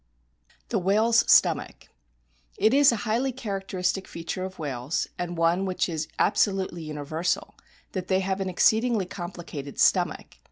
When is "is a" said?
2.73-2.95